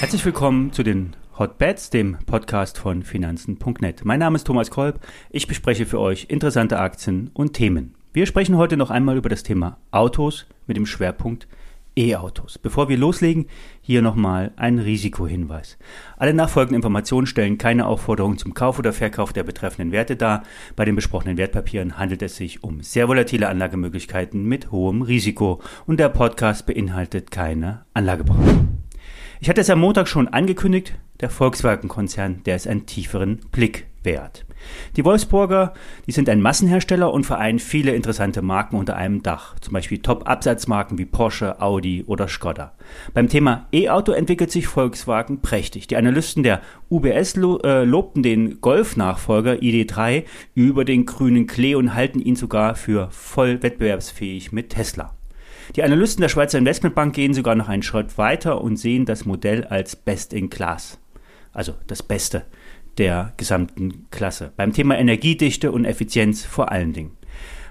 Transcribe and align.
Herzlich 0.00 0.24
willkommen 0.24 0.72
zu 0.72 0.82
den 0.82 1.16
Hotbets, 1.38 1.90
dem 1.90 2.16
Podcast 2.24 2.78
von 2.78 3.02
Finanzen.net. 3.02 4.04
Mein 4.04 4.20
Name 4.20 4.36
ist 4.36 4.44
Thomas 4.44 4.70
Kolb. 4.70 5.00
Ich 5.30 5.46
bespreche 5.46 5.86
für 5.86 6.00
euch 6.00 6.26
interessante 6.28 6.78
Aktien 6.78 7.30
und 7.34 7.52
Themen. 7.52 7.94
Wir 8.12 8.26
sprechen 8.26 8.56
heute 8.56 8.76
noch 8.76 8.90
einmal 8.90 9.16
über 9.16 9.28
das 9.28 9.42
Thema 9.42 9.76
Autos 9.90 10.46
mit 10.66 10.76
dem 10.76 10.86
Schwerpunkt 10.86 11.46
E-Autos. 11.98 12.58
Bevor 12.58 12.88
wir 12.88 12.96
loslegen, 12.96 13.46
hier 13.80 14.02
nochmal 14.02 14.52
ein 14.56 14.78
Risikohinweis. 14.78 15.78
Alle 16.16 16.32
nachfolgenden 16.32 16.76
Informationen 16.76 17.26
stellen 17.26 17.58
keine 17.58 17.86
Aufforderung 17.86 18.38
zum 18.38 18.54
Kauf 18.54 18.78
oder 18.78 18.92
Verkauf 18.92 19.32
der 19.32 19.42
betreffenden 19.42 19.90
Werte 19.90 20.14
dar. 20.14 20.44
Bei 20.76 20.84
den 20.84 20.94
besprochenen 20.94 21.36
Wertpapieren 21.36 21.98
handelt 21.98 22.22
es 22.22 22.36
sich 22.36 22.62
um 22.62 22.82
sehr 22.82 23.08
volatile 23.08 23.48
Anlagemöglichkeiten 23.48 24.44
mit 24.44 24.70
hohem 24.70 25.02
Risiko 25.02 25.60
und 25.86 25.98
der 25.98 26.08
Podcast 26.08 26.66
beinhaltet 26.66 27.32
keine 27.32 27.84
Anlageberatung. 27.94 28.78
Ich 29.40 29.48
hatte 29.48 29.60
es 29.60 29.70
am 29.70 29.80
Montag 29.80 30.06
schon 30.06 30.28
angekündigt, 30.28 30.94
der 31.20 31.30
Volkswagen-Konzern, 31.30 32.42
der 32.44 32.56
ist 32.56 32.68
einen 32.68 32.86
tieferen 32.86 33.40
Blick 33.50 33.86
wert. 34.08 34.46
Die 34.96 35.04
Wolfsburger, 35.04 35.74
die 36.06 36.12
sind 36.12 36.28
ein 36.28 36.40
Massenhersteller 36.40 37.12
und 37.12 37.24
vereinen 37.24 37.58
viele 37.58 37.94
interessante 37.94 38.42
Marken 38.42 38.76
unter 38.76 38.96
einem 38.96 39.22
Dach, 39.22 39.58
zum 39.60 39.74
Beispiel 39.74 39.98
Top-Absatzmarken 39.98 40.98
wie 40.98 41.04
Porsche, 41.04 41.60
Audi 41.60 42.04
oder 42.06 42.26
Skoda. 42.26 42.72
Beim 43.14 43.28
Thema 43.28 43.66
E-Auto 43.72 44.12
entwickelt 44.12 44.50
sich 44.50 44.66
Volkswagen 44.66 45.40
prächtig. 45.40 45.86
Die 45.86 45.96
Analysten 45.96 46.42
der 46.42 46.60
UBS 46.90 47.36
lo 47.36 47.58
äh, 47.58 47.84
lobten 47.84 48.22
den 48.22 48.60
Golf-Nachfolger 48.60 49.54
ID3 49.54 50.24
über 50.54 50.84
den 50.84 51.06
grünen 51.06 51.46
Klee 51.46 51.74
und 51.74 51.94
halten 51.94 52.20
ihn 52.20 52.36
sogar 52.36 52.74
für 52.74 53.08
voll 53.10 53.62
wettbewerbsfähig 53.62 54.52
mit 54.52 54.70
Tesla. 54.70 55.14
Die 55.76 55.82
Analysten 55.82 56.22
der 56.22 56.30
Schweizer 56.30 56.58
Investmentbank 56.58 57.14
gehen 57.14 57.34
sogar 57.34 57.54
noch 57.54 57.68
einen 57.68 57.82
Schritt 57.82 58.16
weiter 58.16 58.62
und 58.62 58.78
sehen 58.78 59.04
das 59.04 59.26
Modell 59.26 59.64
als 59.64 59.96
Best 59.96 60.32
in 60.32 60.48
Class. 60.48 60.98
Also 61.52 61.74
das 61.86 62.02
Beste 62.02 62.44
der 62.98 63.32
gesamten 63.36 64.06
Klasse. 64.10 64.52
Beim 64.56 64.72
Thema 64.72 64.98
Energiedichte 64.98 65.72
und 65.72 65.84
Effizienz 65.84 66.44
vor 66.44 66.70
allen 66.70 66.92
Dingen. 66.92 67.12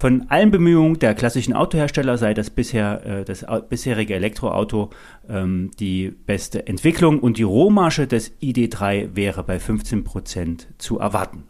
Von 0.00 0.30
allen 0.30 0.50
Bemühungen 0.50 0.98
der 0.98 1.14
klassischen 1.14 1.52
Autohersteller 1.52 2.16
sei 2.16 2.32
das 2.32 2.48
bisher 2.48 3.04
äh, 3.04 3.24
das 3.24 3.44
bisherige 3.68 4.14
Elektroauto 4.14 4.88
ähm, 5.28 5.70
die 5.78 6.10
beste 6.10 6.66
Entwicklung 6.66 7.18
und 7.18 7.36
die 7.36 7.42
Rohmarge 7.42 8.06
des 8.06 8.32
ID3 8.40 9.14
wäre 9.14 9.44
bei 9.44 9.58
15 9.58 10.02
Prozent 10.02 10.68
zu 10.78 10.98
erwarten. 10.98 11.49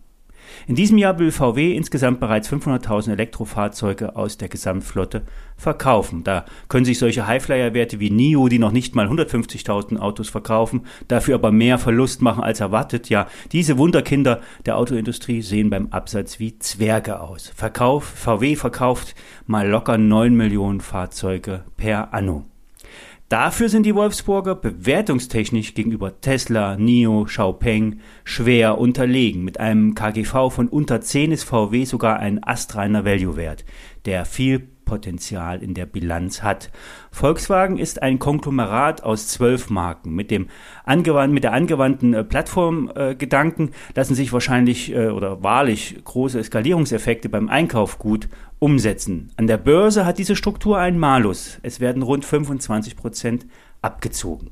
In 0.67 0.75
diesem 0.75 0.98
Jahr 0.98 1.19
will 1.19 1.33
VW 1.33 1.75
insgesamt 1.75 2.20
bereits 2.20 2.51
500.000 2.51 3.12
Elektrofahrzeuge 3.12 4.17
aus 4.17 4.37
der 4.37 4.48
Gesamtflotte 4.48 5.23
verkaufen. 5.57 6.25
Da 6.25 6.45
können 6.69 6.84
sich 6.84 6.98
solche 6.98 7.27
Highflyer-Werte 7.27 8.01
wie 8.01 8.11
NIO, 8.11 8.48
die 8.48 8.59
noch 8.59 8.73
nicht 8.73 8.95
mal 8.95 9.07
150.000 9.07 9.98
Autos 9.98 10.29
verkaufen, 10.29 10.83
dafür 11.09 11.37
aber 11.37 11.53
mehr 11.53 11.79
Verlust 11.79 12.23
machen 12.23 12.42
als 12.42 12.61
erwartet. 12.61 13.09
Ja, 13.09 13.27
diese 13.53 13.79
Wunderkinder 13.79 14.41
der 14.67 14.77
Autoindustrie 14.77 15.42
sehen 15.42 15.70
beim 15.70 15.89
Absatz 15.89 16.39
wie 16.39 16.59
Zwerge 16.59 17.20
aus. 17.20 17.53
Verkauf, 17.55 18.05
VW 18.05 18.57
verkauft 18.57 19.14
mal 19.47 19.69
locker 19.69 19.98
9 19.98 20.35
Millionen 20.35 20.81
Fahrzeuge 20.81 21.64
per 21.77 22.12
Anno. 22.14 22.50
Dafür 23.31 23.69
sind 23.69 23.86
die 23.86 23.95
Wolfsburger 23.95 24.56
bewertungstechnisch 24.56 25.75
gegenüber 25.75 26.20
Tesla, 26.20 26.77
NIO, 26.77 27.27
Xiaopeng 27.27 28.00
schwer 28.25 28.77
unterlegen. 28.77 29.45
Mit 29.45 29.61
einem 29.61 29.95
KGV 29.95 30.50
von 30.50 30.67
unter 30.67 31.00
10 31.00 31.31
ist 31.31 31.45
VW 31.45 31.84
sogar 31.84 32.19
ein 32.19 32.42
astreiner 32.42 33.05
Value-Wert, 33.05 33.64
der 34.05 34.25
viel 34.25 34.67
Potenzial 34.91 35.62
in 35.62 35.72
der 35.72 35.86
Bilanz 35.86 36.42
hat. 36.42 36.69
Volkswagen 37.12 37.78
ist 37.78 38.02
ein 38.02 38.19
Konglomerat 38.19 39.05
aus 39.05 39.28
zwölf 39.28 39.70
Marken. 39.70 40.16
Mit, 40.16 40.33
dem 40.33 40.48
angewandt, 40.84 41.33
mit 41.33 41.44
der 41.44 41.52
angewandten 41.52 42.12
äh, 42.12 42.24
Plattformgedanken 42.24 43.68
äh, 43.68 43.73
lassen 43.95 44.17
sich 44.17 44.33
wahrscheinlich 44.33 44.92
äh, 44.92 45.11
oder 45.11 45.45
wahrlich 45.45 46.00
große 46.02 46.42
Skalierungseffekte 46.42 47.29
beim 47.29 47.48
Einkauf 47.48 48.00
gut 48.00 48.29
umsetzen. 48.58 49.30
An 49.36 49.46
der 49.46 49.58
Börse 49.58 50.05
hat 50.05 50.18
diese 50.18 50.34
Struktur 50.34 50.79
einen 50.79 50.98
Malus. 50.98 51.61
Es 51.62 51.79
werden 51.79 52.02
rund 52.02 52.24
25 52.24 52.96
Prozent 52.96 53.46
abgezogen. 53.83 54.50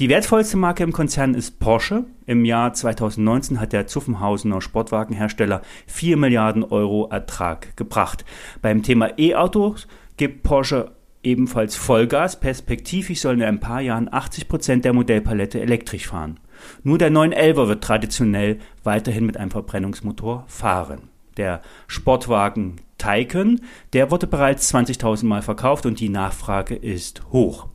Die 0.00 0.08
wertvollste 0.08 0.56
Marke 0.56 0.82
im 0.82 0.90
Konzern 0.90 1.34
ist 1.34 1.60
Porsche. 1.60 2.02
Im 2.26 2.44
Jahr 2.44 2.74
2019 2.74 3.60
hat 3.60 3.72
der 3.72 3.86
Zuffenhausener 3.86 4.60
Sportwagenhersteller 4.60 5.62
4 5.86 6.16
Milliarden 6.16 6.64
Euro 6.64 7.06
Ertrag 7.12 7.76
gebracht. 7.76 8.24
Beim 8.60 8.82
Thema 8.82 9.16
E-Autos 9.16 9.86
gibt 10.16 10.42
Porsche 10.42 10.90
ebenfalls 11.22 11.76
Vollgas. 11.76 12.40
Perspektivisch 12.40 13.20
sollen 13.20 13.40
in 13.40 13.46
ein 13.46 13.60
paar 13.60 13.80
Jahren 13.80 14.12
80 14.12 14.48
Prozent 14.48 14.84
der 14.84 14.94
Modellpalette 14.94 15.60
elektrisch 15.60 16.08
fahren. 16.08 16.40
Nur 16.82 16.98
der 16.98 17.12
911er 17.12 17.68
wird 17.68 17.84
traditionell 17.84 18.58
weiterhin 18.82 19.26
mit 19.26 19.36
einem 19.36 19.52
Verbrennungsmotor 19.52 20.44
fahren. 20.48 21.02
Der 21.36 21.62
Sportwagen 21.86 22.80
Taycan, 22.98 23.60
der 23.92 24.10
wurde 24.10 24.26
bereits 24.26 24.74
20.000 24.74 25.24
Mal 25.26 25.42
verkauft 25.42 25.86
und 25.86 26.00
die 26.00 26.08
Nachfrage 26.08 26.74
ist 26.74 27.22
hoch. 27.30 27.68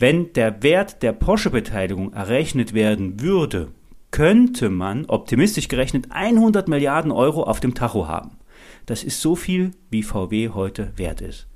Wenn 0.00 0.32
der 0.32 0.62
Wert 0.62 1.02
der 1.02 1.12
Porsche-Beteiligung 1.12 2.14
errechnet 2.14 2.72
werden 2.72 3.20
würde, 3.20 3.68
könnte 4.10 4.70
man, 4.70 5.04
optimistisch 5.04 5.68
gerechnet, 5.68 6.06
100 6.08 6.68
Milliarden 6.68 7.12
Euro 7.12 7.42
auf 7.42 7.60
dem 7.60 7.74
Tacho 7.74 8.08
haben. 8.08 8.38
Das 8.86 9.04
ist 9.04 9.20
so 9.20 9.36
viel, 9.36 9.72
wie 9.90 10.02
VW 10.02 10.48
heute 10.54 10.94
wert 10.96 11.20
ist. 11.20 11.48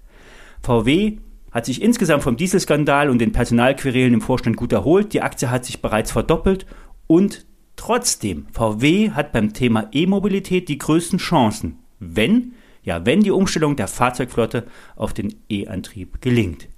VW 0.61 1.21
hat 1.53 1.65
sich 1.65 1.81
insgesamt 1.81 2.23
vom 2.23 2.37
Dieselskandal 2.37 3.09
und 3.09 3.19
den 3.19 3.33
Personalquerelen 3.33 4.13
im 4.13 4.21
Vorstand 4.21 4.59
gut 4.59 4.75
erholt. 4.75 5.15
Die 5.15 5.23
Aktie 5.23 5.51
hat 5.51 5.65
sich 5.65 5.81
bereits 5.81 6.13
verdoppelt 6.13 6.67
und 7.07 7.47
trotzdem, 7.77 8.45
VW 8.53 9.13
hat 9.13 9.33
beim 9.33 9.55
Thema 9.55 9.89
E-Mobilität 9.91 10.69
die 10.69 10.77
größten 10.77 11.19
Chancen, 11.19 11.79
wenn, 11.99 12.53
ja, 12.83 13.07
wenn 13.07 13.23
die 13.23 13.31
Umstellung 13.31 13.77
der 13.77 13.89
Fahrzeugflotte 13.89 14.67
auf 14.97 15.15
den 15.15 15.35
E-Antrieb 15.49 16.21
gelingt. 16.21 16.69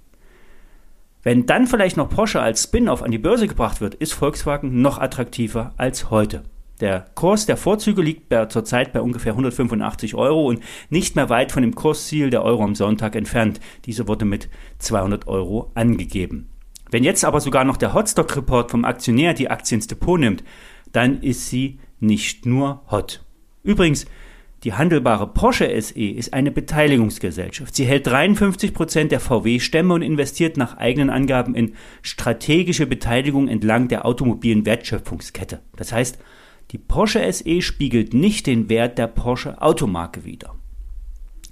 Wenn 1.27 1.45
dann 1.45 1.67
vielleicht 1.67 1.97
noch 1.97 2.07
Porsche 2.07 2.39
als 2.39 2.63
Spin-off 2.63 3.03
an 3.03 3.11
die 3.11 3.17
Börse 3.17 3.49
gebracht 3.49 3.81
wird, 3.81 3.95
ist 3.95 4.13
Volkswagen 4.13 4.81
noch 4.81 4.97
attraktiver 4.97 5.73
als 5.75 6.09
heute. 6.09 6.43
Der 6.79 7.05
Kurs 7.15 7.45
der 7.45 7.57
Vorzüge 7.57 8.01
liegt 8.01 8.33
zurzeit 8.47 8.93
bei 8.93 9.01
ungefähr 9.01 9.33
185 9.33 10.15
Euro 10.15 10.47
und 10.47 10.63
nicht 10.89 11.17
mehr 11.17 11.27
weit 11.27 11.51
von 11.51 11.63
dem 11.63 11.75
Kursziel 11.75 12.29
der 12.29 12.43
Euro 12.43 12.63
am 12.63 12.75
Sonntag 12.75 13.17
entfernt. 13.17 13.59
Diese 13.83 14.07
wurde 14.07 14.23
mit 14.23 14.47
200 14.79 15.27
Euro 15.27 15.69
angegeben. 15.75 16.47
Wenn 16.91 17.03
jetzt 17.03 17.25
aber 17.25 17.41
sogar 17.41 17.65
noch 17.65 17.75
der 17.75 17.93
Hotstock-Report 17.93 18.71
vom 18.71 18.85
Aktionär 18.85 19.33
die 19.33 19.49
Aktie 19.49 19.75
ins 19.75 19.87
Depot 19.87 20.17
nimmt, 20.17 20.45
dann 20.93 21.21
ist 21.21 21.49
sie 21.49 21.81
nicht 21.99 22.45
nur 22.45 22.83
hot. 22.89 23.25
Übrigens, 23.63 24.05
die 24.63 24.73
handelbare 24.73 25.27
Porsche 25.27 25.69
SE 25.81 26.09
ist 26.09 26.33
eine 26.33 26.51
Beteiligungsgesellschaft. 26.51 27.75
Sie 27.75 27.85
hält 27.85 28.07
53 28.07 28.73
Prozent 28.73 29.11
der 29.11 29.19
VW-Stämme 29.19 29.93
und 29.93 30.01
investiert 30.01 30.57
nach 30.57 30.77
eigenen 30.77 31.09
Angaben 31.09 31.53
in 31.53 31.75
strategische 32.01 32.87
Beteiligung 32.87 33.47
entlang 33.47 33.87
der 33.87 34.05
automobilen 34.05 34.65
Wertschöpfungskette. 34.65 35.61
Das 35.75 35.91
heißt, 35.91 36.17
die 36.71 36.79
Porsche 36.79 37.31
SE 37.31 37.61
spiegelt 37.61 38.13
nicht 38.13 38.47
den 38.47 38.67
Wert 38.67 38.97
der 38.97 39.07
Porsche 39.07 39.61
Automarke 39.61 40.25
wider. 40.25 40.55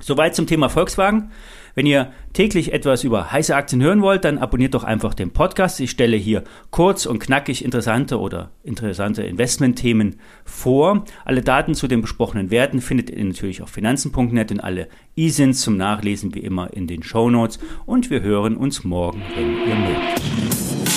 Soweit 0.06 0.36
zum 0.36 0.46
Thema 0.46 0.70
Volkswagen. 0.70 1.32
Wenn 1.74 1.88
ihr 1.88 2.12
täglich 2.32 2.74
etwas 2.74 3.04
über 3.04 3.32
heiße 3.32 3.56
Aktien 3.56 3.82
hören 3.82 4.04
wollt, 4.04 4.24
dann 4.24 4.38
abonniert 4.38 4.76
doch 4.76 4.84
einfach 4.84 5.16
den 5.16 5.32
Podcast. 5.32 5.80
Ich 5.80 5.90
stelle 5.90 6.16
hier 6.16 6.44
kurz 6.70 7.08
und 7.08 7.18
knackig 7.18 7.66
interessante 7.66 8.20
oder 8.20 8.52
interessante 8.64 9.24
Investmentthemen 9.24 10.18
vor. 10.44 11.06
Alle 11.26 11.42
Daten 11.42 11.74
zu 11.74 11.88
den 11.88 12.02
besprochenen 12.02 12.52
Werten 12.52 12.82
findet 12.82 13.10
ihr 13.10 13.26
natürlich 13.26 13.64
auf 13.64 13.70
finanzen.net 13.70 14.52
und 14.52 14.60
alle 14.60 14.90
E-Sins 15.16 15.62
zum 15.62 15.76
Nachlesen 15.76 16.36
wie 16.36 16.42
immer 16.42 16.72
in 16.72 16.86
den 16.86 17.02
Show 17.02 17.32
Notes. 17.32 17.58
Und 17.88 18.12
wir 18.12 18.22
hören 18.22 18.58
uns 18.58 18.84
morgen, 18.84 19.24
wenn 19.36 19.58
ihr 19.68 19.76
mögt. 19.76 20.95